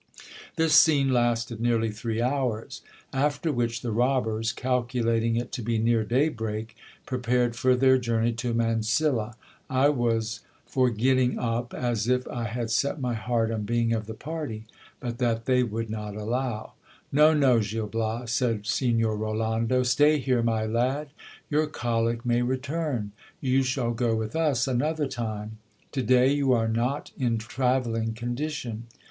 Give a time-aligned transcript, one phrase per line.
[0.55, 2.81] This scene lasted nearly three hours.
[3.13, 8.33] After which the robbers, calculating it to be near day break, prepared for their journey
[8.33, 9.35] to Mansilla.
[9.69, 13.93] I was for get ting up, as if I had set my heart on being
[13.93, 14.65] of the party;
[14.99, 16.73] but that they would not allow.
[17.11, 21.09] No, no, Gil Bias, said Signor Rolando, stay here, my lad;
[21.47, 23.11] your colic may return.
[23.39, 25.59] You shall go with us another time;
[25.91, 28.87] to day you are not in travel ling condition.